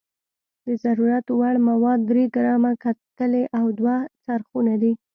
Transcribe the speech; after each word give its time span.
د 0.65 0.67
ضرورت 0.83 1.25
وړ 1.31 1.55
مواد 1.69 1.99
درې 2.11 2.23
ګرامه 2.35 2.71
کتلې 2.83 3.43
او 3.59 3.65
دوه 3.77 3.95
څرخونه 4.25 4.73
دي. 4.81 4.91